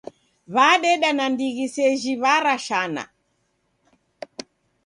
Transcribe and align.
W'adeda 0.55 1.09
nandighi 1.17 1.65
seji 1.75 2.13
w'arashana. 2.21 3.03